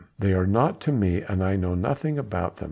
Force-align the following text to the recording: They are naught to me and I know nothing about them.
They 0.17 0.33
are 0.33 0.47
naught 0.47 0.81
to 0.81 0.91
me 0.91 1.21
and 1.21 1.43
I 1.43 1.55
know 1.57 1.75
nothing 1.75 2.17
about 2.17 2.55
them. 2.55 2.59